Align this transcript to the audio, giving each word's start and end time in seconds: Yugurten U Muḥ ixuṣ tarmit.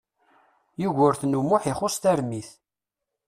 Yugurten 0.81 1.37
U 1.39 1.41
Muḥ 1.47 1.63
ixuṣ 1.71 1.95
tarmit. 2.03 2.49